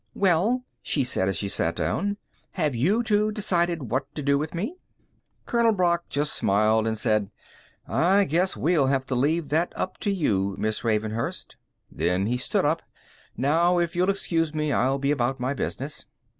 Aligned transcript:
"Well," 0.15 0.65
she 0.81 1.03
said 1.03 1.29
as 1.29 1.37
she 1.37 1.47
sat 1.47 1.75
down, 1.75 2.17
"have 2.55 2.73
you 2.73 3.03
two 3.03 3.31
decided 3.31 3.91
what 3.91 4.11
to 4.15 4.23
do 4.23 4.35
with 4.35 4.55
me?" 4.55 4.79
Colonel 5.45 5.73
Brock 5.73 6.09
just 6.09 6.33
smiled 6.33 6.87
and 6.87 6.97
said: 6.97 7.29
"I 7.87 8.23
guess 8.23 8.57
we'll 8.57 8.87
have 8.87 9.05
to 9.05 9.13
leave 9.13 9.49
that 9.49 9.71
up 9.75 9.99
to 9.99 10.09
you, 10.09 10.55
Miss 10.57 10.83
Ravenhurst." 10.83 11.55
Then 11.91 12.25
he 12.25 12.37
stood 12.37 12.65
up. 12.65 12.81
"Now, 13.37 13.77
if 13.77 13.95
you'll 13.95 14.09
excuse 14.09 14.55
me, 14.55 14.71
I'll 14.71 14.97
be 14.97 15.11
about 15.11 15.39
my 15.39 15.53
business." 15.53 16.07